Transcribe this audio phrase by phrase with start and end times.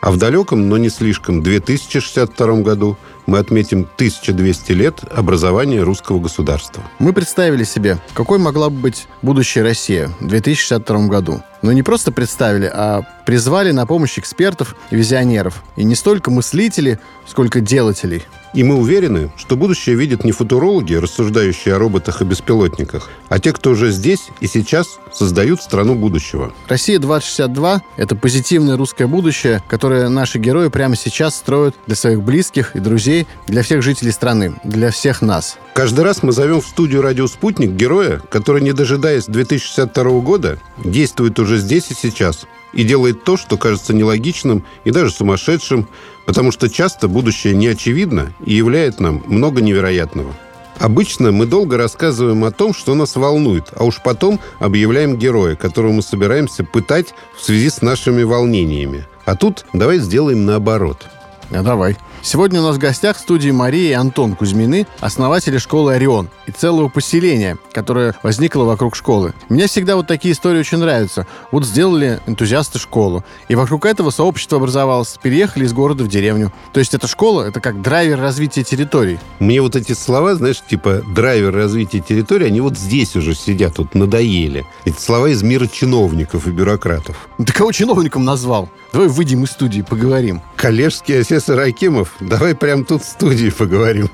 [0.00, 2.96] А в далеком, но не слишком, 2062 году
[3.26, 6.82] мы отметим 1200 лет образования русского государства.
[6.98, 11.42] Мы представили себе, какой могла бы быть будущая Россия в 2062 году.
[11.62, 15.62] Но не просто представили, а призвали на помощь экспертов и визионеров.
[15.76, 18.24] И не столько мыслителей, сколько делателей.
[18.52, 23.52] И мы уверены, что будущее видят не футурологи, рассуждающие о роботах и беспилотниках, а те,
[23.52, 26.52] кто уже здесь и сейчас создают страну будущего.
[26.68, 32.80] «Россия-2062»— это позитивное русское будущее, которое наши герои прямо сейчас строят для своих близких и
[32.80, 35.56] друзей, для всех жителей страны, для всех нас.
[35.72, 41.38] Каждый раз мы зовем в студию «Радио Спутник» героя, который, не дожидаясь 2062 года, действует
[41.38, 45.88] уже здесь и сейчас и делает то, что кажется нелогичным и даже сумасшедшим,
[46.26, 50.32] потому что часто будущее не очевидно и являет нам много невероятного.
[50.78, 55.92] Обычно мы долго рассказываем о том, что нас волнует, а уж потом объявляем героя, которого
[55.92, 59.06] мы собираемся пытать в связи с нашими волнениями.
[59.26, 61.06] А тут давай сделаем наоборот.
[61.50, 61.96] А давай.
[62.22, 66.52] Сегодня у нас в гостях в студии Мария и Антон Кузьмины, основатели школы «Орион» и
[66.52, 69.34] целого поселения, которое возникло вокруг школы.
[69.48, 71.26] Мне всегда вот такие истории очень нравятся.
[71.50, 76.52] Вот сделали энтузиасты школу, и вокруг этого сообщество образовалось, переехали из города в деревню.
[76.72, 79.18] То есть эта школа— это как драйвер развития территорий.
[79.40, 83.94] Мне вот эти слова, знаешь, типа драйвер развития территории, они вот здесь уже сидят, вот
[83.94, 84.66] надоели.
[84.84, 87.28] Эти слова из мира чиновников и бюрократов.
[87.38, 88.68] Ты кого чиновником назвал?
[88.92, 90.42] Давай выйдем из студии, поговорим.
[90.56, 94.10] Коллежский асессор Акимов, давай прямо тут в студии поговорим.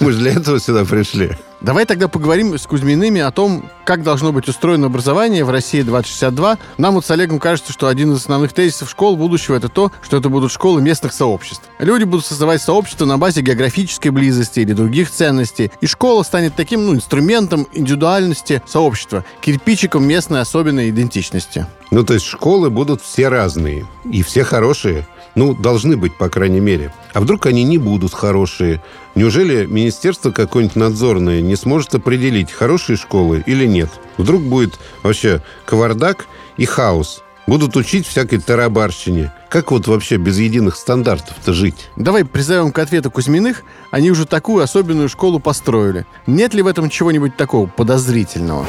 [0.00, 1.32] Мы же для этого сюда пришли.
[1.60, 6.56] Давай тогда поговорим с Кузьмиными о том, как должно быть устроено образование в России 2062.
[6.76, 10.18] Нам вот с Олегом кажется, что один из основных тезисов школ будущего это то, что
[10.18, 11.64] это будут школы местных сообществ.
[11.80, 15.72] Люди будут создавать сообщества на базе географической близости или других ценностей.
[15.80, 21.66] И школа станет таким ну, инструментом индивидуальности сообщества, кирпичиком местной особенной идентичности.
[21.90, 23.84] Ну, то есть школы будут все разные.
[24.04, 25.08] И все хорошие.
[25.34, 26.92] Ну, должны быть, по крайней мере.
[27.12, 28.82] А вдруг они не будут хорошие?
[29.14, 33.90] Неужели министерство какое-нибудь надзорное не сможет определить, хорошие школы или нет?
[34.16, 37.22] Вдруг будет вообще кавардак и хаос?
[37.46, 39.32] Будут учить всякой тарабарщине.
[39.48, 41.88] Как вот вообще без единых стандартов-то жить?
[41.96, 43.62] Давай призовем к ответу Кузьминых.
[43.90, 46.04] Они уже такую особенную школу построили.
[46.26, 48.66] Нет ли в этом чего-нибудь такого подозрительного?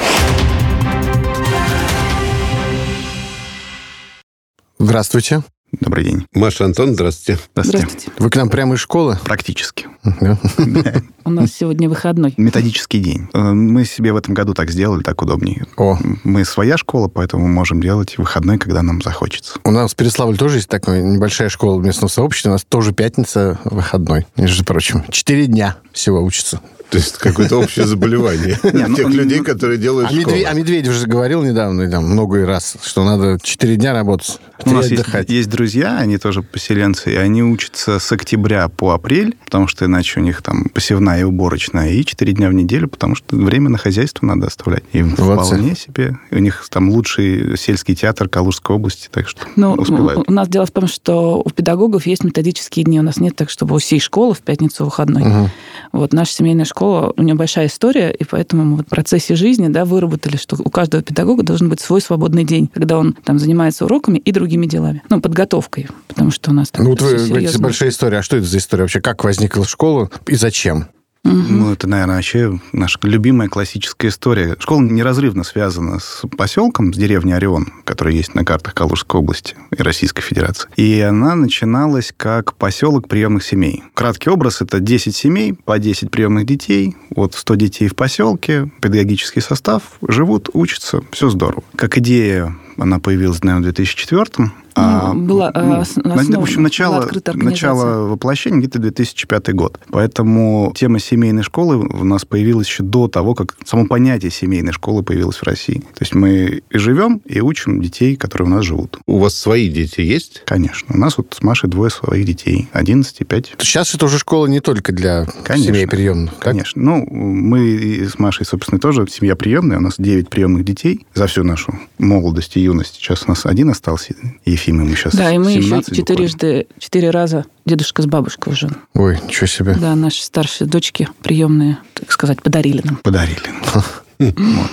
[4.80, 5.44] Здравствуйте.
[5.72, 6.25] Добрый день.
[6.34, 7.40] Маша, Антон, здравствуйте.
[7.53, 7.88] Здравствуйте.
[7.88, 8.12] Здравствуйте.
[8.18, 9.18] Вы к нам прямо из школы?
[9.24, 9.88] Практически.
[11.25, 12.34] У нас сегодня выходной.
[12.38, 13.28] Методический день.
[13.34, 15.68] Э, Мы себе в этом году так сделали, так удобнее.
[15.78, 19.59] О, Мы своя школа, поэтому можем делать выходной, когда нам захочется.
[19.63, 22.50] у нас в Переславле тоже есть такая небольшая школа местного сообщества.
[22.50, 25.03] У нас тоже пятница выходной, между прочим.
[25.12, 26.62] Четыре дня всего учатся.
[26.89, 30.35] То есть какое-то общее заболевание ну, тех людей, которые делают А, школу.
[30.47, 34.72] а Медведев же говорил недавно, и там, много раз, что надо четыре дня работать, У
[34.72, 39.85] нас есть, друзья, они тоже поселенцы, и они учатся с октября по апрель, потому что
[39.85, 43.69] иначе у них там посевная и уборочная, и четыре дня в неделю, потому что время
[43.69, 44.83] на хозяйство надо оставлять.
[44.91, 46.17] И вполне себе.
[46.31, 50.27] И у них там лучший сельский театр Калужской области, так что Ну, успевают.
[50.27, 53.00] у нас дело в том, что у педагогов есть методические дни.
[53.00, 55.50] У нас нет так, чтобы у всей школы в пятницу выходной.
[55.91, 59.85] Вот наша семейная школа, у нее большая история, и поэтому мы в процессе жизни да,
[59.85, 64.17] выработали, что у каждого педагога должен быть свой свободный день, когда он там занимается уроками
[64.17, 65.03] и другими делами.
[65.09, 68.19] Ну, подготовкой, потому что у нас там Ну, вот вы говорите, большая история.
[68.19, 69.01] А что это за история вообще?
[69.01, 70.88] Как возникла школа и зачем?
[71.24, 74.56] Ну, это, наверное, вообще наша любимая классическая история.
[74.59, 79.81] Школа неразрывно связана с поселком, с деревней Орион, которая есть на картах Калужской области и
[79.81, 80.69] Российской Федерации.
[80.75, 83.83] И она начиналась как поселок приемных семей.
[83.94, 89.42] Краткий образ– это 10 семей, по 10 приемных детей, вот 100 детей в поселке, педагогический
[89.42, 91.63] состав, живут, учатся, все здорово.
[91.75, 97.34] Как идея она появилась, наверное, в 2004 а, была, а, ну, в общем, начало, была
[97.34, 99.80] начало воплощения где-то 2005 год.
[99.90, 105.04] Поэтому тема семейной школы у нас появилась еще до того, как само понятие семейной школы
[105.04, 105.80] появилось в России.
[105.80, 109.00] То есть мы и живем, и учим детей, которые у нас живут.
[109.06, 110.44] У вас свои дети есть?
[110.46, 110.96] Конечно.
[110.96, 112.70] У нас вот с Машей двое своих детей.
[112.74, 113.54] 11 и 5.
[113.60, 115.74] Сейчас это уже школа не только для Конечно.
[115.74, 116.36] семей приемных.
[116.36, 116.44] так?
[116.44, 116.81] Конечно.
[116.81, 119.78] Ну, мы с Машей, собственно, тоже семья приемная.
[119.78, 122.96] У нас 9 приемных детей за всю нашу молодость и юность.
[122.96, 124.16] Сейчас у нас один остался,
[124.46, 124.69] Ефим.
[124.69, 128.69] Ефима, ему сейчас Да, и мы еще 17 четырежды, четыре раза дедушка с бабушкой уже.
[128.94, 129.75] Ой, ничего себе.
[129.75, 132.98] Да, наши старшие дочки приемные, так сказать, подарили нам.
[132.98, 133.39] подарили.
[134.19, 134.71] Вот.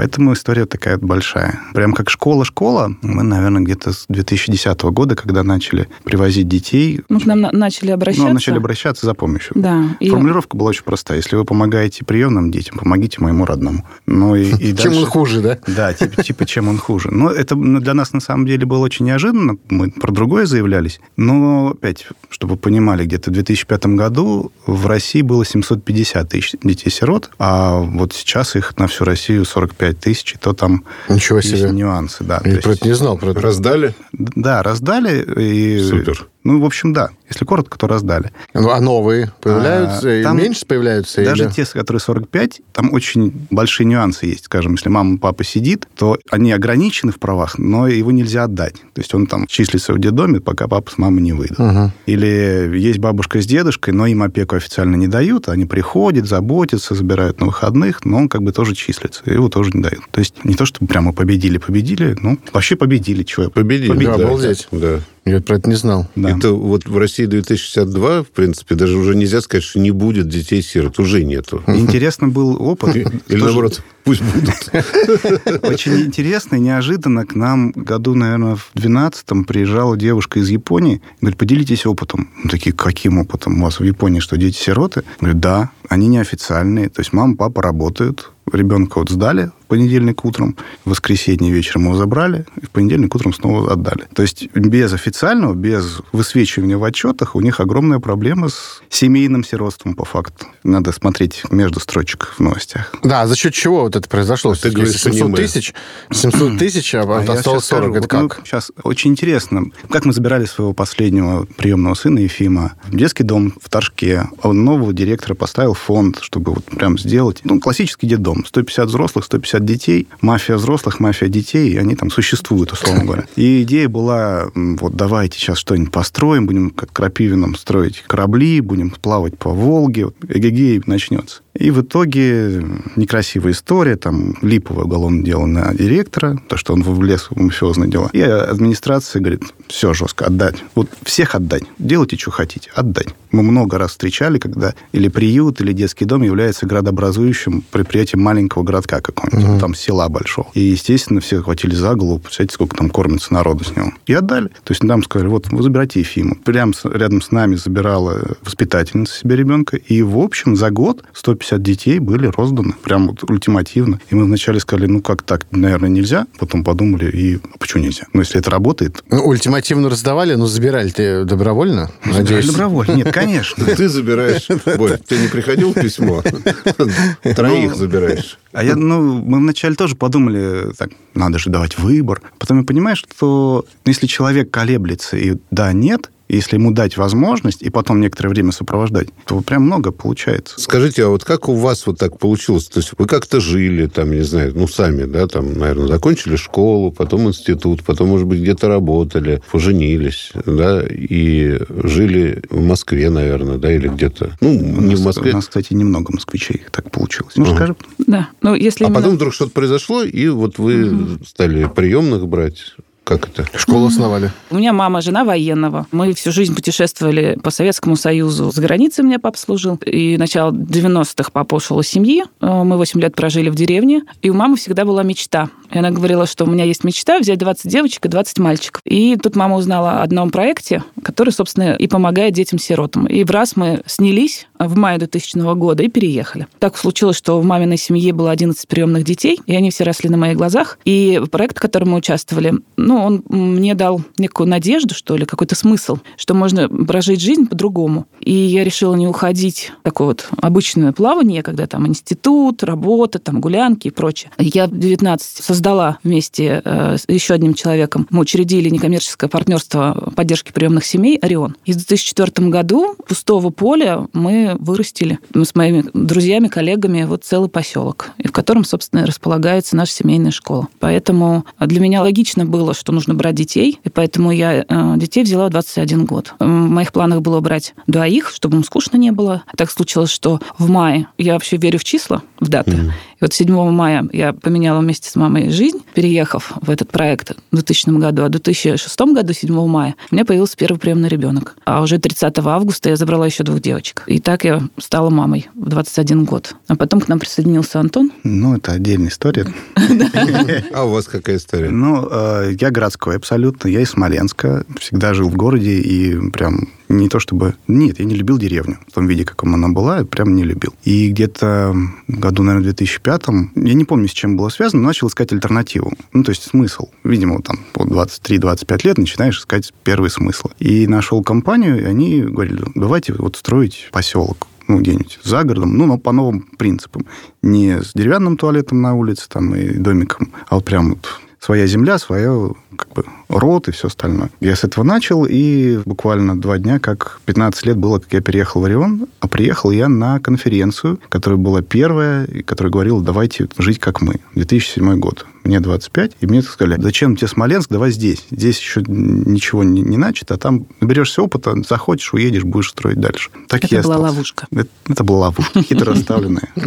[0.00, 1.60] Поэтому история такая большая.
[1.74, 7.26] Прям как школа-школа, мы, наверное, где-то с 2010 года, когда начали привозить детей, Ну, к
[7.26, 8.26] нам на- начали обращаться.
[8.28, 9.52] ну, начали обращаться за помощью.
[9.56, 9.84] Да.
[10.00, 11.18] И Формулировка была очень простая.
[11.18, 13.84] Если вы помогаете приемным детям, помогите моему родному.
[14.06, 15.58] Ну и, и Чем дальше- он хуже, да?
[15.66, 17.10] Да, типа, типа, чем он хуже.
[17.10, 19.58] Но это ну, для нас на самом деле было очень неожиданно.
[19.68, 20.98] Мы про другое заявлялись.
[21.18, 27.30] Но, опять, чтобы вы понимали, где-то в 2005 году в России было 750 тысяч детей-сирот,
[27.38, 31.70] а вот сейчас их на всю Россию 45 тысяч, и то там Ничего есть себе.
[31.70, 32.22] нюансы.
[32.24, 33.18] Да, Я про это не знал.
[33.18, 33.40] Про это.
[33.40, 33.94] Раздали?
[34.12, 35.22] да, раздали.
[35.40, 36.28] И, Супер.
[36.44, 37.10] Ну, в общем, да.
[37.30, 38.32] Если коротко, то раздали.
[38.54, 40.08] Ну, а новые появляются?
[40.08, 41.24] А, и там меньше появляются?
[41.24, 44.46] Даже или- те, которые 45, там очень большие нюансы есть.
[44.46, 48.74] Скажем, если мама папа сидит, то они ограничены в правах, но его нельзя отдать.
[48.94, 51.58] То есть он там числится в детдоме, пока папа с мамой не выйдут.
[51.60, 51.92] Мгм.
[52.06, 57.38] Или есть бабушка с дедушкой, но им опеку официально не дают, они приходят, заботятся, забирают
[57.38, 60.02] на выходных, но он как бы тоже числится, его тоже не дают.
[60.10, 63.50] То есть не то, чтобы прямо победили-победили, ну, вообще победили, чего.
[63.50, 64.04] Победили.
[64.04, 64.24] Да, да.
[64.24, 64.66] обалдеть.
[64.72, 65.00] Да.
[65.24, 66.06] Я про это не знал.
[66.16, 66.30] Да.
[66.30, 70.98] Это вот в России 2062, в принципе, даже уже нельзя сказать, что не будет детей-сирот.
[70.98, 71.62] Уже нету.
[71.66, 72.96] Интересно был опыт.
[72.96, 75.62] Или наоборот, пусть будут.
[75.62, 81.02] Очень интересно и неожиданно к нам году, наверное, в 12-м приезжала девушка из Японии.
[81.20, 82.30] Говорит, поделитесь опытом.
[82.42, 83.60] Мы такие, каким опытом?
[83.60, 85.02] У вас в Японии что, дети-сироты?
[85.20, 86.88] Говорит, да, они неофициальные.
[86.88, 88.30] То есть мама, папа работают.
[88.50, 93.72] Ребенка вот сдали понедельник утром, в воскресенье вечером его забрали, и в понедельник утром снова
[93.72, 94.06] отдали.
[94.14, 99.94] То есть без официального, без высвечивания в отчетах у них огромная проблема с семейным сиротством
[99.94, 100.46] по факту.
[100.64, 102.92] Надо смотреть между строчек в новостях.
[103.02, 104.54] Да, а за счет чего вот это произошло?
[104.54, 105.36] Ты говоришь, Если что не 700 мы.
[105.36, 105.74] тысяч,
[106.12, 107.84] 700 тысяч, а, А вот осталось щас 40.
[107.84, 107.90] скажу.
[107.92, 108.38] Это Вот, как?
[108.38, 109.62] Ну, сейчас очень интересно.
[109.88, 114.28] Как мы забирали своего последнего приемного сына Ефима в детский дом в Торжке.
[114.42, 117.40] А он нового директора поставил фонд, чтобы вот прям сделать...
[117.44, 118.44] Ну, классический детдом.
[118.44, 120.08] 150 взрослых, 150 детей.
[120.20, 121.70] Мафия взрослых, мафия детей.
[121.70, 123.24] И они там существуют, условно говоря.
[123.36, 129.38] И идея была, вот давайте сейчас что-нибудь построим, будем как Крапивином строить корабли, будем плавать
[129.38, 130.08] по Волге.
[130.28, 131.42] Эгегей начнется.
[131.58, 132.64] И в итоге
[132.96, 138.08] некрасивая история, там липовое уголовное дело на директора, то, что он влез в мафиозные дела.
[138.12, 140.62] И администрация говорит, все жестко, отдать.
[140.74, 141.64] Вот всех отдать.
[141.78, 143.08] Делайте, что хотите, отдать.
[143.32, 149.00] Мы много раз встречали, когда или приют, или детский дом является градообразующим предприятием маленького городка
[149.00, 150.48] какого-нибудь, там села большого.
[150.54, 153.92] И, естественно, все хватили за голову, представляете, сколько там кормится народу с него.
[154.06, 154.48] И отдали.
[154.48, 156.36] То есть нам сказали, вот вы забирайте Ефима.
[156.44, 159.76] Прямо с- рядом с нами забирала воспитательница себе ребенка.
[159.76, 162.74] И, в общем, за год 150 детей были розданы.
[162.82, 164.00] Прям вот ультимативно.
[164.10, 166.26] И мы вначале сказали, ну как так, наверное, нельзя.
[166.38, 168.04] Потом подумали, и а почему нельзя?
[168.12, 172.46] Ну, если это работает, Ну, ультимативно раздавали, но забирали-то добровольно, надеюсь.
[172.46, 172.92] добровольно.
[172.92, 173.64] Нет, конечно.
[173.64, 174.46] Ты забираешь...
[174.78, 176.22] Борь, тебе не приходило письмо?
[177.22, 178.38] Троих Ну, забираешь.
[178.52, 182.20] А я, ну, мы вначале тоже подумали, так, надо же давать выбор.
[182.38, 187.70] Потом я понимаю, что если человек колеблется и да, нет, если ему дать возможность и
[187.70, 190.60] потом некоторое время сопровождать, то прям много получается.
[190.60, 192.66] Скажите, а вот как у вас вот так получилось?
[192.66, 196.92] То есть вы как-то жили, там, не знаю, ну, сами, да, там, наверное, закончили школу,
[196.92, 203.72] потом институт, потом, может быть, где-то работали, поженились, да, и жили в Москве, наверное, да,
[203.72, 204.36] или где-то.
[204.40, 205.32] Ну, У не нас, в Москве.
[205.32, 207.34] у нас, кстати, немного москвичей так получилось.
[207.36, 207.54] Ну, Ага.
[207.56, 208.28] скажем, Да.
[208.42, 212.74] Ну, если А именно- потом вдруг что-то произошло, и вот вы стали приемных брать.
[213.10, 213.44] Как это?
[213.58, 214.30] Школу основали.
[214.50, 215.88] У меня мама жена военного.
[215.90, 218.52] Мы всю жизнь путешествовали по Советскому Союзу.
[218.52, 219.80] За границей меня папа служил.
[219.84, 222.22] И начало 90-х папа ушел из семьи.
[222.40, 224.02] Э, Мы 8 лет прожили в деревне.
[224.22, 225.50] И у мамы всегда была мечта.
[225.72, 228.80] И она говорила, что у меня есть мечта взять 20 девочек и 20 мальчиков.
[228.84, 233.06] И тут мама узнала о одном проекте, который, собственно, и помогает детям-сиротам.
[233.06, 236.46] И в раз мы снялись в мае 2000 года и переехали.
[236.58, 240.16] Так случилось, что в маминой семье было 11 приемных детей, и они все росли на
[240.16, 240.78] моих глазах.
[240.84, 245.54] И проект, в котором мы участвовали, ну, он мне дал некую надежду, что ли, какой-то
[245.54, 248.06] смысл, что можно прожить жизнь по-другому.
[248.20, 253.40] И я решила не уходить в такое вот обычное плавание, когда там институт, работа, там
[253.40, 254.30] гулянки и прочее.
[254.38, 260.52] Я в 19 создала вместе э, с еще одним человеком, мы учредили некоммерческое партнерство поддержки
[260.52, 261.56] приемных семей «Орион».
[261.64, 267.48] И в 2004 году пустого поля мы вырастили мы с моими друзьями, коллегами вот целый
[267.48, 270.68] поселок, и в котором, собственно, располагается наша семейная школа.
[270.78, 275.46] Поэтому для меня логично было, что нужно брать детей, и поэтому я э, детей взяла
[275.46, 276.34] в 21 год.
[276.38, 279.44] В моих планах было брать двоих, чтобы им скучно не было.
[279.56, 283.70] Так случилось, что в мае, я вообще верю в числа, в даты, И вот 7
[283.70, 288.22] мая я поменяла вместе с мамой жизнь, переехав в этот проект в 2000 году.
[288.22, 291.56] А в 2006 году, 7 мая, у меня появился первый приемный ребенок.
[291.64, 294.04] А уже 30 августа я забрала еще двух девочек.
[294.06, 296.54] И так я стала мамой в 21 год.
[296.68, 298.10] А потом к нам присоединился Антон.
[298.24, 299.46] Ну, это отдельная история.
[300.72, 301.70] А у вас какая история?
[301.70, 303.68] Ну, э, я городской абсолютно.
[303.68, 304.64] Я из Смоленска.
[304.78, 307.54] Всегда жил в городе и прям не то чтобы...
[307.68, 310.74] Нет, я не любил деревню в том виде, каком она была, я прям не любил.
[310.84, 311.74] И где-то
[312.08, 313.22] году, наверное, в 2005
[313.54, 315.92] я не помню, с чем было связано, но начал искать альтернативу.
[316.12, 316.88] Ну, то есть смысл.
[317.04, 320.48] Видимо, там по 23-25 лет начинаешь искать первый смысл.
[320.58, 325.86] И нашел компанию, и они говорили, давайте вот строить поселок ну, где-нибудь за городом, ну,
[325.86, 327.04] но по новым принципам.
[327.42, 331.98] Не с деревянным туалетом на улице там и домиком, а вот прям вот своя земля,
[331.98, 334.30] свое как бы род и все остальное.
[334.40, 338.60] Я с этого начал, и буквально два дня, как 15 лет было, как я переехал
[338.60, 343.78] в Орион, а приехал я на конференцию, которая была первая, и которая говорила, давайте жить
[343.78, 344.16] как мы.
[344.34, 345.26] 2007 год.
[345.44, 348.24] Мне 25, и мне сказали, зачем тебе Смоленск, давай здесь.
[348.30, 353.30] Здесь еще ничего не, не начато, а там наберешься опыта, захочешь, уедешь, будешь строить дальше.
[353.48, 354.12] Так Это я была остался.
[354.14, 354.46] ловушка.
[354.52, 356.48] Это, это была ловушка, хитро расставленная.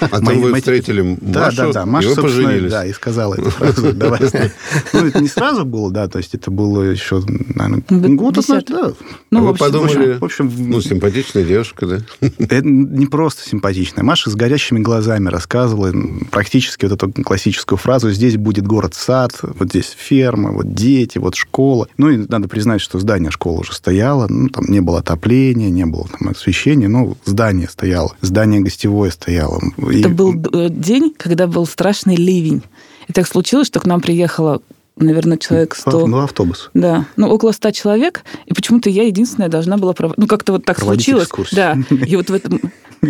[0.00, 1.86] А там вы встретили Да, Машу, да, да.
[1.86, 2.70] Маша, и вы собственно, поженились.
[2.70, 3.92] Да, и сказала эту фразу.
[3.94, 4.20] Давай.
[4.92, 7.82] Ну, это не сразу было, да, то есть это было еще, наверное,
[8.16, 8.92] год назад, да.
[9.30, 11.98] Ну, Вы подумали, В общем, ну, симпатичная девушка, да?
[12.38, 14.04] это не просто симпатичная.
[14.04, 15.92] Маша с горящими глазами рассказывала
[16.30, 21.88] практически вот эту классическую фразу «здесь будет город-сад, вот здесь ферма, вот дети, вот школа».
[21.96, 25.86] Ну, и надо признать, что здание школы уже стояло, ну, там не было отопления, не
[25.86, 29.60] было там освещения, но здание стояло, здание гостевое стояло.
[29.90, 32.62] И- Это был э, день, когда был страшный ливень.
[33.08, 34.62] И так случилось, что к нам приехало,
[34.96, 36.06] наверное, человек 100...
[36.06, 36.70] Ну, автобус.
[36.72, 39.92] Да, ну около ста человек, и почему-то я единственная должна была...
[39.92, 41.24] пров- Ну, как-то вот так Проводить случилось.
[41.24, 41.56] экскурсию.
[41.90, 42.60] Да, и вот в этом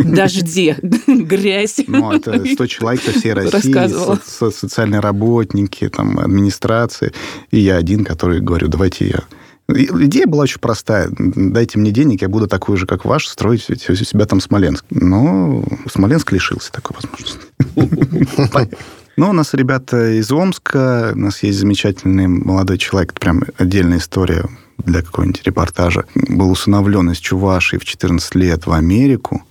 [0.04, 1.80] дожде, грязь.
[1.86, 7.12] Ну, это 100 человек со всей России, со- со- социальные работники, там, администрации.
[7.50, 9.20] И я один, который говорю, давайте я...
[9.66, 11.08] Идея была очень простая.
[11.18, 14.84] Дайте мне денег, я буду такой же, как ваш, строить у себя там Смоленск.
[14.90, 18.68] Но Смоленск лишился такой возможности.
[19.16, 23.98] Ну, у нас ребята из Омска, у нас есть замечательный молодой человек, это прям отдельная
[23.98, 24.44] история
[24.78, 26.04] для какого-нибудь репортажа.
[26.16, 29.44] Был усыновлен из Чувашии в 14 лет в Америку,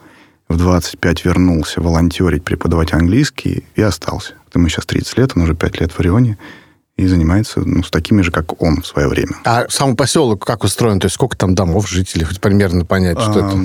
[0.49, 4.33] в 25 вернулся волонтерить, преподавать английский и остался.
[4.53, 6.37] Ему сейчас 30 лет, он уже 5 лет в Орионе
[6.95, 9.33] и занимается ну, с такими же, как он в свое время.
[9.45, 10.99] А сам поселок как устроен?
[10.99, 12.23] То есть сколько там домов, жителей?
[12.25, 13.59] Хоть примерно понять, что это.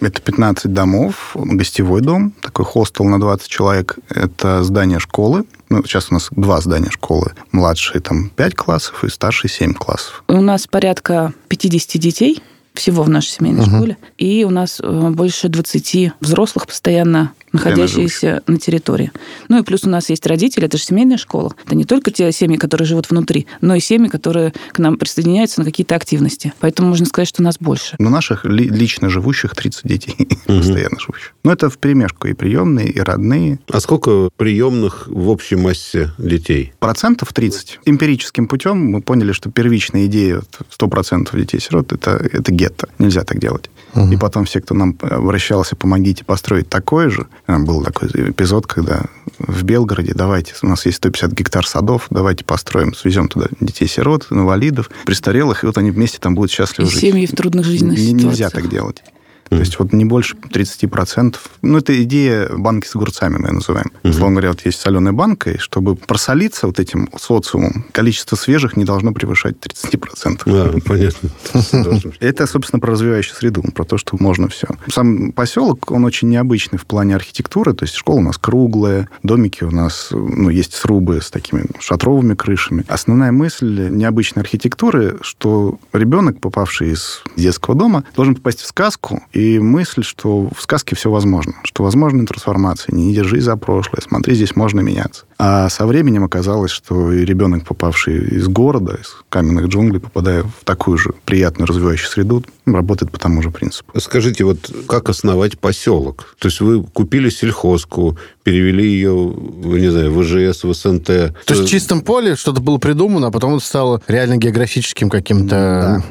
[0.00, 3.98] Это 15 домов, гостевой дом, такой хостел на 20 человек.
[4.08, 5.44] Это здание школы.
[5.68, 7.32] Ну, сейчас у нас два здания школы.
[7.52, 10.24] Младшие там 5 классов и старшие 7 классов.
[10.28, 12.42] У нас порядка 50 детей
[12.74, 18.58] всего в нашей семейной школе, и у нас э, больше 20 взрослых постоянно находящиеся на
[18.58, 19.12] территории.
[19.48, 21.54] Ну и плюс у нас есть родители, это же семейная школа.
[21.64, 25.60] Это не только те семьи, которые живут внутри, но и семьи, которые к нам присоединяются
[25.60, 26.52] на какие-то активности.
[26.60, 27.96] Поэтому можно сказать, что нас больше.
[27.98, 30.16] Но наших ли- лично живущих 30 детей,
[30.46, 31.34] постоянно живущих.
[31.44, 33.58] Но это в перемешку и приемные, и родные.
[33.70, 36.72] А сколько приемных в общей массе детей?
[36.78, 37.80] Процентов 30.
[37.84, 42.88] Эмпирическим путем мы поняли, что первичная идея вот, 100% детей-сирот это, это гетто.
[42.98, 43.70] Нельзя так делать.
[43.94, 47.26] И потом все, кто нам обращался, помогите построить такое же.
[47.46, 49.02] Был такой эпизод, когда
[49.38, 54.90] в Белгороде, давайте, у нас есть 150 гектар садов, давайте построим, свезем туда детей-сирот, инвалидов,
[55.06, 57.00] престарелых, и вот они вместе там будут счастливы И жить.
[57.00, 58.52] семьи в трудных жизненных Не- Нельзя ситуациях.
[58.52, 59.02] так делать.
[59.50, 61.36] То есть вот не больше 30%.
[61.62, 63.90] Ну, это идея банки с огурцами, мы ее называем.
[64.04, 68.84] Условно говоря, вот есть соленая банка, и чтобы просолиться вот этим социумом, количество свежих не
[68.84, 70.42] должно превышать 30%.
[70.46, 71.30] А, понятно.
[71.72, 72.12] Должен.
[72.20, 74.68] Это, собственно, про развивающую среду, про то, что можно все.
[74.88, 77.74] Сам поселок, он очень необычный в плане архитектуры.
[77.74, 82.34] То есть школа у нас круглая, домики у нас, ну, есть срубы с такими шатровыми
[82.34, 82.84] крышами.
[82.86, 89.39] Основная мысль необычной архитектуры, что ребенок, попавший из детского дома, должен попасть в сказку, и
[89.58, 94.56] мысль, что в сказке все возможно, что возможны трансформации, не держись за прошлое, смотри, здесь
[94.56, 95.24] можно меняться.
[95.38, 100.64] А со временем оказалось, что и ребенок, попавший из города, из каменных джунглей, попадая в
[100.64, 103.98] такую же приятную развивающую среду, работает по тому же принципу.
[104.00, 106.34] Скажите, вот как основать поселок?
[106.38, 111.04] То есть вы купили сельхозку, перевели ее, в, не знаю, в ИЖС, в СНТ.
[111.06, 116.02] То есть в чистом поле что-то было придумано, а потом это стало реально географическим каким-то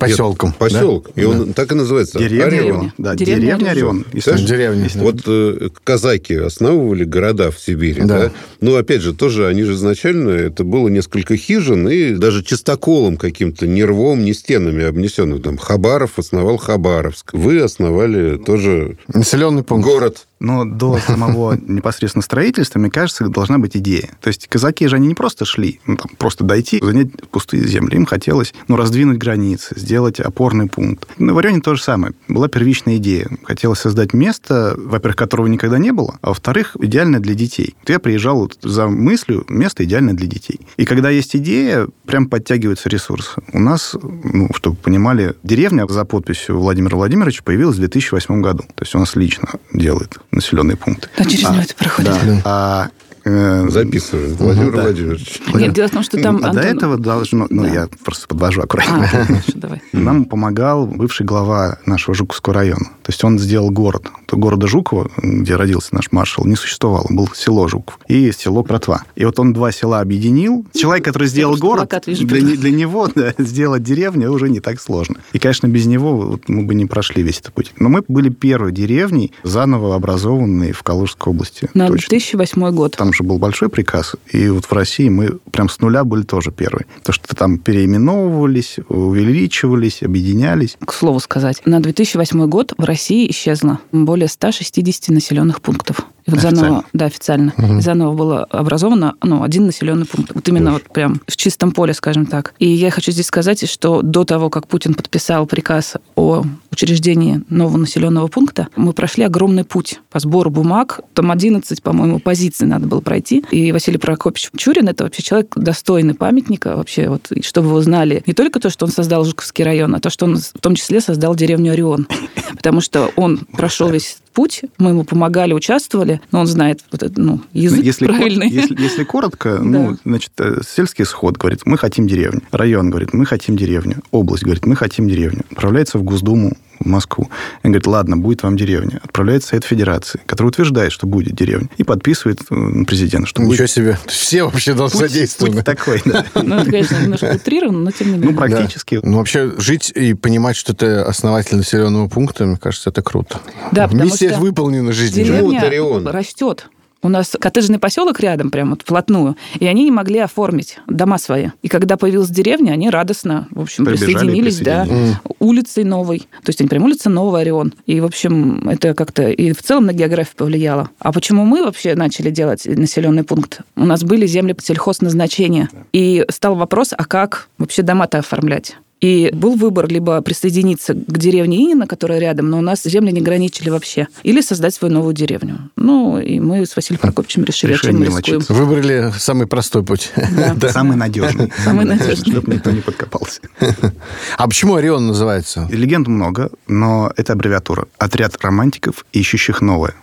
[0.00, 0.50] поселком.
[0.50, 1.10] Нет, поселок.
[1.14, 2.18] И он так и называется.
[2.18, 2.92] Деревня Орион.
[2.98, 4.06] Да, Деревня деревня Орион.
[4.12, 4.88] Если- Деревня.
[4.96, 8.18] Вот э, казаки основывали города в Сибири, Да.
[8.18, 8.32] да.
[8.60, 13.66] Ну, опять же, тоже они же изначально, это было несколько хижин, и даже чистоколом каким-то,
[13.66, 15.42] ни рвом, ни стенами обнесенных.
[15.42, 15.58] Там
[15.98, 17.32] Хабаров основал Хабаровск.
[17.32, 19.84] Вы основали тоже Населенный пункт.
[19.84, 24.10] город Но до самого непосредственно строительства, мне кажется, должна быть идея.
[24.20, 27.96] То есть казаки же, они не просто шли, ну, там, просто дойти, занять пустые земли.
[27.96, 31.08] Им хотелось ну, раздвинуть границы, сделать опорный пункт.
[31.18, 32.14] На Варионе то же самое.
[32.28, 33.28] Была первичная идея.
[33.44, 37.74] Хотелось создать место, во-первых, которого никогда не было, а во-вторых, идеальное для детей.
[37.80, 40.60] Вот я приезжал вот за мыслью, место идеальное для детей.
[40.76, 43.40] И когда есть идея, прям подтягиваются ресурсы.
[43.52, 48.64] У нас, ну, чтобы понимали, деревня за подписью Владимира Владимировича появилась в 2008 году.
[48.74, 51.08] То есть он нас лично делает населенные пункты.
[51.16, 52.12] А через него это проходит.
[52.12, 52.42] Да.
[52.44, 52.88] А
[53.28, 54.34] э, Записываем.
[54.34, 54.82] Владимир да.
[54.82, 55.40] Владимирович.
[55.54, 56.36] Нет, дело в том, что там...
[56.36, 57.46] а до Антон- этого должно...
[57.50, 57.68] Ну, Да.
[57.68, 59.06] я просто подвожу А, аккуратно.
[59.06, 59.82] хорошо, давай.
[59.92, 62.84] Нам помогал бывший глава нашего Жуковского района.
[63.02, 64.04] То есть он сделал город.
[64.26, 67.06] То города Жукова, где родился наш маршал, не существовало.
[67.08, 69.04] Было село Жуков и село Протва.
[69.16, 70.66] И вот он два села объединил.
[70.74, 75.16] Человек, который сделал просто город, для, для него да, сделать деревню уже не так сложно.
[75.32, 77.72] И, конечно, без него вот мы бы не прошли весь этот путь.
[77.78, 81.70] Но мы были первой деревней, заново образованной в Калужской области.
[81.74, 82.08] На Точно.
[82.10, 82.96] 2008 год.
[82.96, 86.50] Там же был большой приказ, и вот в России мы прям с нуля были тоже
[86.50, 86.86] первые.
[87.02, 90.76] То, что там переименовывались, увеличивались, объединялись.
[90.84, 96.00] К слову сказать, на 2008 год в России исчезло более 160 населенных пунктов.
[96.28, 96.60] И вот Официально.
[96.60, 97.54] заново, да, официально.
[97.78, 100.32] И заново было образовано ну, один населенный пункт.
[100.34, 102.52] Вот именно вот прям в чистом поле, скажем так.
[102.58, 107.78] И я хочу здесь сказать, что до того, как Путин подписал приказ о учреждении нового
[107.78, 111.00] населенного пункта, мы прошли огромный путь по сбору бумаг.
[111.14, 113.42] Там 11, по-моему, позиций надо было пройти.
[113.50, 116.76] И Василий Прокопьевич Чурин– это вообще человек достойный памятника.
[116.76, 120.10] Вообще, вот, чтобы вы знали не только то, что он создал Жуковский район, а то,
[120.10, 122.06] что он в том числе создал деревню Орион.
[122.50, 127.18] Потому что он прошел весь путь, мы ему помогали, участвовали, но он знает вот этот,
[127.18, 128.48] ну, язык Ну, если, кор- правильный.
[128.48, 132.42] если, если коротко, ну, значит, э, сельский сход говорит, мы хотим деревню.
[132.52, 133.96] Район говорит, мы хотим деревню.
[134.12, 135.42] Область говорит, мы хотим деревню.
[135.50, 137.28] Отправляется в Госдуму, в Москву.
[137.62, 139.00] И говорит, ладно, будет вам деревня.
[139.02, 141.68] Отправляется в Совет Федерации, который утверждает, что будет деревня.
[141.76, 143.98] И подписывает э, президент, что Ничего будет себе.
[144.06, 145.56] Все вообще путь, задействованы.
[145.56, 146.24] путь такой, да.
[146.34, 148.30] Ну, это, конечно, немножко утрировано, но тем не менее.
[148.30, 149.00] Ну, практически.
[149.02, 153.40] Ну, вообще, жить и понимать, что ты основатель населенного пункта, мне кажется, это круто.
[153.72, 155.24] Да, потому Миссия что выполнена жизнью.
[155.24, 156.68] Деревня растет.
[157.00, 161.50] У нас коттеджный поселок рядом, прям вот вплотную, и они не могли оформить дома свои.
[161.62, 165.16] И когда появилась деревня, они радостно, в общем, Прибежали и присоединились, да, присоединились.
[165.38, 166.18] улицей новой.
[166.18, 167.72] То есть они прям улица Новый Орион.
[167.86, 170.90] И, в общем, это как-то и в целом на географию повлияло.
[170.98, 173.60] А почему мы вообще начали делать населенный пункт?
[173.76, 175.70] У нас были земли сельхозназначения.
[175.92, 178.76] И стал вопрос, а как вообще дома-то оформлять?
[179.00, 183.20] И был выбор либо присоединиться к деревне Инина, которая рядом, но у нас земли не
[183.20, 185.70] граничили вообще, или создать свою новую деревню.
[185.76, 188.40] Ну, и мы с Василием Прокопьевичем решили, Решили о чем мы рискуем.
[188.48, 190.12] Выбрали самый простой путь.
[190.56, 190.68] Да.
[190.72, 191.52] Самый надежный.
[191.64, 192.32] Самый надежный.
[192.32, 193.40] Чтобы никто не подкопался.
[194.36, 195.66] А почему Орион называется?
[195.70, 197.86] Легенд много, но это аббревиатура.
[197.98, 199.94] Отряд романтиков, ищущих новое.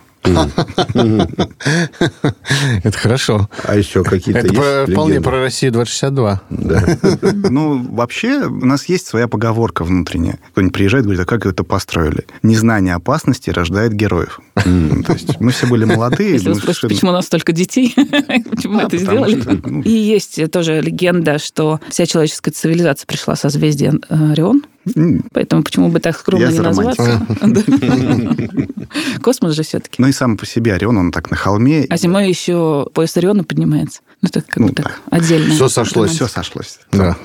[2.82, 3.48] Это хорошо.
[3.64, 6.42] А еще какие-то Это вполне про Россию 2062.
[6.50, 6.98] Да.
[7.50, 10.38] Ну, вообще, у нас есть своя поговорка внутренняя.
[10.52, 12.26] Кто-нибудь приезжает и говорит, а как это построили?
[12.42, 14.40] Незнание опасности рождает героев.
[14.54, 16.32] То есть мы все были молодые.
[16.32, 17.94] Если вы спросите, почему у нас столько детей,
[18.50, 19.42] почему мы это сделали.
[19.64, 24.62] ну, И есть тоже легенда, что вся человеческая цивилизация пришла со созвездия э, Орион,
[25.32, 27.26] поэтому почему бы так скромно Я не назваться?
[29.22, 29.96] Космос же все-таки.
[29.98, 31.86] Ну и сам по себе Орион, он так на холме.
[31.88, 34.00] А зимой еще пояс Ориона поднимается.
[34.22, 34.82] Ну, это как Ну бы да.
[34.84, 35.54] так отдельно.
[35.54, 36.12] Всё сошлось.
[36.12, 36.78] Все сошлось.
[36.90, 37.16] Да.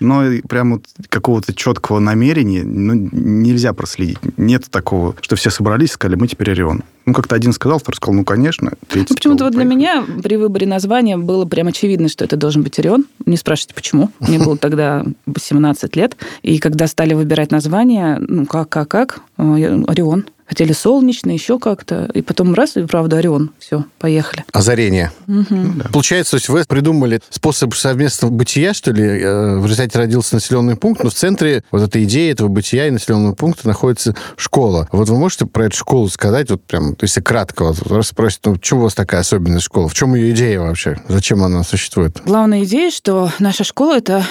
[0.00, 4.18] Но прям вот какого-то четкого намерения ну, нельзя проследить.
[4.36, 6.82] Нет такого, что все собрались и сказали, мы теперь Орион.
[7.06, 8.72] Ну, как-то один сказал, второй сказал, ну, конечно.
[8.88, 12.64] третий Ну, почему-то вот для меня при выборе названия было прям очевидно, что это должен
[12.64, 13.04] быть Орион.
[13.24, 14.10] Не спрашивайте, почему.
[14.18, 16.16] Мне было тогда 18 лет.
[16.42, 19.42] И когда стали выбирать название, ну, как, как, как, э,
[19.86, 20.26] Орион.
[20.46, 22.08] Хотели солнечный, еще как-то.
[22.14, 23.50] И потом раз, и правда, Орион.
[23.58, 24.44] Все, поехали.
[24.52, 25.10] Озарение.
[25.26, 25.82] Мгм.
[25.92, 29.04] Получается, то есть вы придумали способ совместного бытия, что ли?
[29.04, 32.90] Э, В результате родился населенный пункт, но в центре вот этой идеи этого бытия и
[32.90, 34.88] населенного пункта находится школа.
[34.92, 38.54] Вот вы можете про эту школу сказать, вот прям, если кратко, вот раз спросят, ну,
[38.54, 39.88] почему у вас такая особенная школа?
[39.88, 41.00] В чем ее идея вообще?
[41.08, 42.20] Зачем она существует?
[42.24, 44.24] Главная идея, что наша школа– это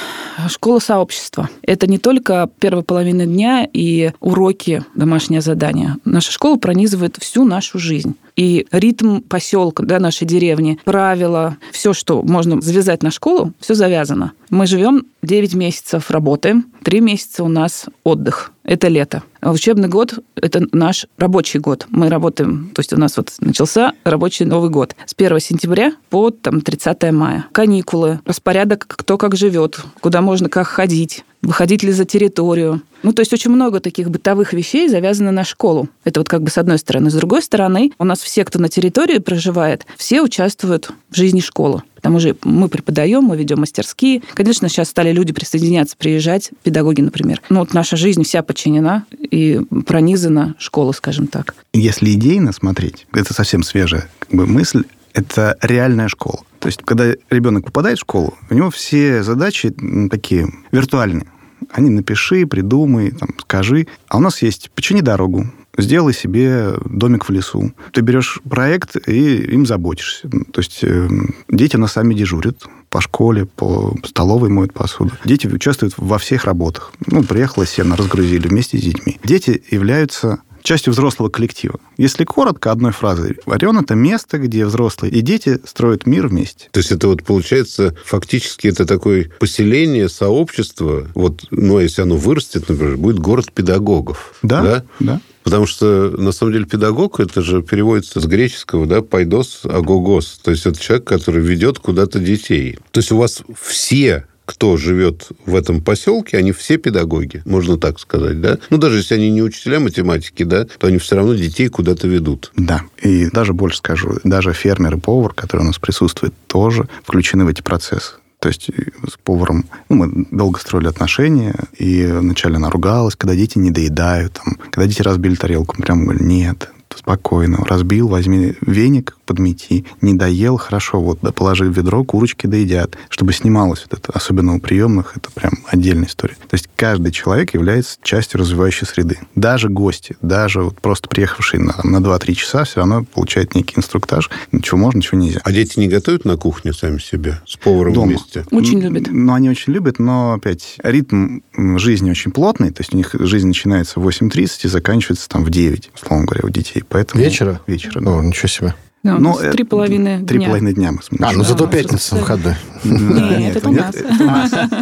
[0.50, 1.50] школа сообщества.
[1.62, 5.96] Это не только первая половина дня и уроки, домашнее задание.
[6.06, 8.16] Наша школа пронизывает всю нашу жизнь.
[8.36, 14.34] И ритм поселка, да, нашей деревни, правила, все, что можно завязать на школу, все завязано.
[14.50, 18.52] Мы живем 9 месяцев, работаем, 3 месяца у нас отдых.
[18.64, 19.24] Это лето.
[19.42, 21.86] А учебный год– это наш рабочий год.
[21.90, 26.32] Мы работаем, то есть у нас вот начался рабочий Новый год с 1 сентября по
[26.32, 27.46] там, 30 мая.
[27.52, 32.82] Каникулы, распорядок, кто как живет, куда можно как ходить, выходить ли за территорию.
[33.04, 35.88] Ну, то есть очень много таких бытовых вещей завязано на школу.
[36.04, 37.12] Это вот как бы с одной стороны.
[37.12, 41.84] С другой стороны, у нас все, кто на территории проживает, все участвуют в жизни школы.
[41.94, 44.24] Потому что мы преподаем, мы ведем мастерские.
[44.34, 47.42] Конечно, сейчас стали люди присоединяться, приезжать, педагоги, например.
[47.50, 51.54] Но вот наша жизнь вся подчинена и пронизана школой, скажем так.
[51.74, 56.40] Если идейно смотреть, это совсем свежая как бы, мысль, это реальная школа.
[56.60, 59.72] То есть, когда ребенок попадает в школу, у него все задачи
[60.10, 61.28] такие виртуальные.
[61.72, 63.88] Они напиши, придумай, там, скажи.
[64.08, 67.74] А у нас есть почини дорогу, сделай себе домик в лесу.
[67.92, 70.30] Ты берешь проект и им заботишься.
[70.30, 71.10] То есть э,
[71.50, 75.12] дети на сами дежурят по школе, по столовой моют посуду.
[75.26, 76.94] Дети участвуют во всех работах.
[77.08, 79.20] Ну, приехала сено, разгрузили вместе с детьми.
[79.24, 81.80] Дети являются частью взрослого коллектива.
[81.98, 86.68] Если коротко, одной фразой, Орион– это место, где взрослые и дети строят мир вместе.
[86.72, 92.18] То есть это вот получается, фактически это такое поселение, сообщество, вот, ну, а если оно
[92.18, 94.34] вырастет, например, будет город педагогов.
[94.42, 94.84] Да, да.
[95.00, 95.22] да.
[95.44, 100.40] Потому что, на самом деле, педагог, это же переводится с греческого, да, пайдос, агогос.
[100.44, 102.80] То есть это человек, который ведет куда-то детей.
[102.90, 108.00] То есть у вас все кто живет в этом поселке, они все педагоги, можно так
[108.00, 108.60] сказать, да?
[108.70, 112.52] Ну, даже если они не учителя математики, да, то они все равно детей куда-то ведут.
[112.56, 117.46] Да, и даже больше скажу, даже фермер и повар, который у нас присутствует, тоже включены
[117.46, 118.14] в эти процессы.
[118.40, 123.58] То есть с поваром ну, мы долго строили отношения, и вначале она ругалась, когда дети
[123.58, 127.66] не доедают, там, когда дети разбили тарелку, прям говорили, нет, спокойно.
[127.66, 129.86] Разбил, возьми веник, подмети.
[130.02, 132.98] Не доел, хорошо, вот да, положи в ведро, курочки доедят.
[133.10, 136.36] Чтобы снималось вот это, особенно у приемных, это прям отдельная история.
[136.36, 139.20] То есть каждый человек является частью развивающей среды.
[139.36, 144.30] Даже гости, даже вот просто приехавшие на, на 2-3 часа все равно получают некий инструктаж.
[144.52, 145.42] Ничего можно, ничего нельзя.
[145.44, 147.42] А дети не готовят на кухне сами себе?
[147.46, 148.08] С поваром Дома.
[148.08, 148.46] вместе?
[148.52, 149.08] Очень любят.
[149.10, 152.72] Ну, они очень любят, но, опять, ритм жизни очень плотный.
[152.72, 156.42] То есть у них жизнь начинается в 8.30 и заканчивается там в 9, условно говоря,
[156.44, 156.84] у детей.
[156.88, 157.24] Поэтому...
[157.24, 157.62] Вечера?
[157.68, 158.12] Вечера, да.
[158.12, 158.76] О, ничего себе.
[159.06, 160.28] Да, ну, три половины дня.
[160.28, 162.56] Три половины дня мы А, ну зато пятница выходной.
[162.84, 163.96] Нет, это у нас.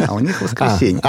[0.08, 1.02] А у них воскресенье.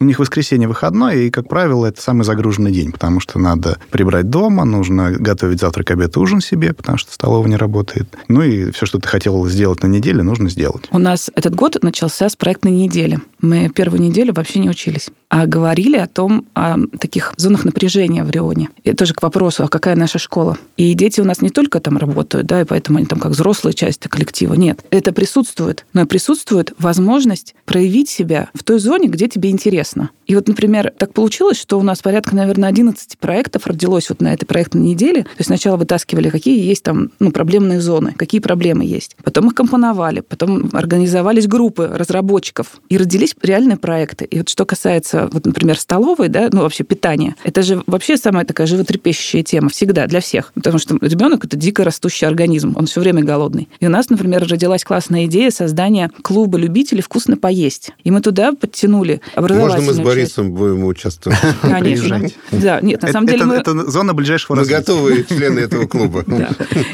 [0.00, 4.30] У них воскресенье выходной, и, как правило, это самый загруженный день, потому что надо прибрать
[4.30, 8.16] дома, нужно готовить завтрак, обед, ужин себе, потому что столовая не работает.
[8.28, 10.84] Ну и все, что ты хотел сделать на неделе, нужно сделать.
[10.92, 13.18] У нас этот год начался с проектной недели.
[13.40, 18.30] Мы первую неделю вообще не учились, а говорили о том, о таких зонах напряжения в
[18.30, 18.68] Рионе.
[18.84, 20.58] И тоже к вопросу, а какая наша школа?
[20.76, 23.72] И дети у нас не только там работают, да, и поэтому они там как взрослая
[23.72, 24.54] часть коллектива.
[24.54, 25.84] Нет, это присутствует.
[25.92, 30.10] Но присутствует возможность проявить себя в той зоне, где тебе интересно интересно.
[30.26, 34.34] И вот, например, так получилось, что у нас порядка, наверное, 11 проектов родилось вот на
[34.34, 35.22] этой проектной неделе.
[35.22, 39.16] То есть сначала вытаскивали, какие есть там ну, проблемные зоны, какие проблемы есть.
[39.24, 44.26] Потом их компоновали, потом организовались группы разработчиков, и родились реальные проекты.
[44.26, 48.44] И вот что касается, вот, например, столовой, да, ну, вообще питания, это же вообще самая
[48.44, 50.52] такая животрепещущая тема всегда для всех.
[50.52, 53.68] Потому что ребенок это дико растущий организм, он все время голодный.
[53.80, 57.92] И у нас, например, родилась классная идея создания клуба любителей вкусно поесть.
[58.04, 61.38] И мы туда подтянули образовательную Можно мы с Борисом будем участвовать?
[61.62, 62.20] Конечно.
[62.52, 63.54] Да, нет, на самом деле мы...
[63.56, 66.24] Это зона ближайшего Мы готовые члены этого клуба.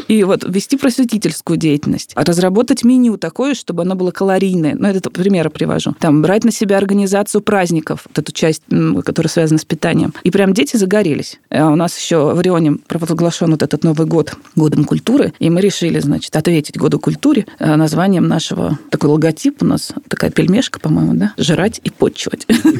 [0.09, 4.77] И вот вести просветительскую деятельность, разработать меню такое, чтобы оно было калорийное.
[4.79, 5.95] Ну, это примеры привожу.
[5.99, 8.63] Там брать на себя организацию праздников, вот эту часть,
[9.05, 10.15] которая связана с питанием.
[10.23, 11.41] И прям дети загорелись.
[11.51, 15.61] А у нас еще в Рионе провозглашен вот этот Новый год годом культуры, и мы
[15.61, 21.15] решили, значит, ответить году культуре э, названием нашего, такой логотип у нас, такая пельмешка, по-моему,
[21.15, 22.47] да, жрать и подчивать.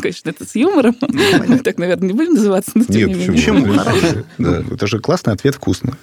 [0.00, 0.94] Конечно, это с юмором.
[1.64, 3.32] Так, наверное, не будем называться, но тем не менее.
[3.32, 4.74] Почему?
[4.74, 5.96] Это же классный ответ, вкусно.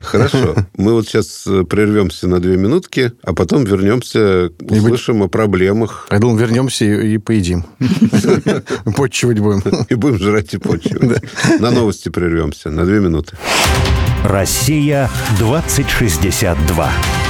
[0.00, 0.56] Хорошо.
[0.76, 6.06] Мы вот сейчас э, прервемся на две минутки, а потом вернемся, услышим о проблемах.
[6.10, 7.64] Я думал, вернемся и поедим.
[8.96, 9.62] Подчивать будем.
[9.88, 11.22] И будем жрать и подчивать.
[11.60, 13.36] На новости прервемся на две минуты.
[14.24, 17.29] Россия 2062.